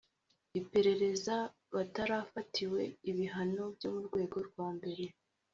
iperereza 0.59 1.35
batarafatiwe 1.75 2.81
ibihano 3.11 3.63
byo 3.75 3.89
mu 3.93 4.01
rwego 4.07 4.37
rwambere 4.47 5.05